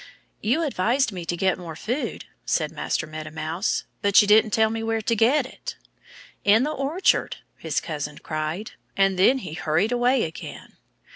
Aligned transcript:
"You 0.41 0.63
advised 0.63 1.11
me 1.11 1.25
to 1.25 1.37
get 1.37 1.59
more 1.59 1.75
food," 1.75 2.25
said 2.43 2.71
Master 2.71 3.05
Meadow 3.05 3.29
Mouse. 3.29 3.83
"But 4.01 4.19
you 4.19 4.27
didn't 4.27 4.49
tell 4.49 4.71
me 4.71 4.81
where 4.81 4.99
to 5.03 5.15
get 5.15 5.45
it." 5.45 5.75
"In 6.43 6.63
the 6.63 6.71
orchard!" 6.71 7.37
his 7.55 7.79
cousin 7.79 8.17
cried. 8.17 8.71
And 8.97 9.19
then 9.19 9.37
he 9.37 9.53
hurried 9.53 9.91
away 9.91 10.23
again. 10.23 10.73